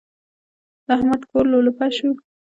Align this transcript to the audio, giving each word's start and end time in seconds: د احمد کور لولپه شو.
د 0.85 0.87
احمد 0.95 1.21
کور 1.31 1.45
لولپه 1.51 1.87
شو. 1.95 2.09